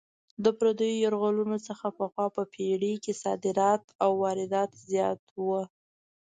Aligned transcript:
د 0.43 0.45
پردیو 0.57 1.01
یرغلونو 1.03 1.57
څخه 1.67 1.85
پخوا 1.97 2.25
په 2.35 2.43
پېړۍ 2.53 2.93
کې 3.03 3.13
صادرات 3.23 3.83
او 4.03 4.11
واردات 4.23 4.71
زیات 4.89 5.21
وو. 5.45 5.61